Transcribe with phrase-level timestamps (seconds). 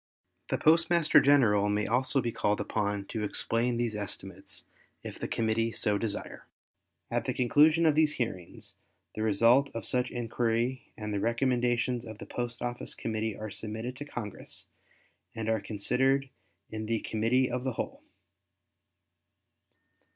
[0.49, 4.65] The Postmaster General may also be called upon to explain these estimates
[5.03, 6.47] if the Committee so desire.
[7.11, 8.77] At the conclusion of these hearings,
[9.13, 13.95] the result of such inquiry and the recommendations of the Post Office Committee are submitted
[13.97, 14.65] to Congress
[15.35, 16.31] and are considered
[16.71, 18.01] in Committee of the Whole.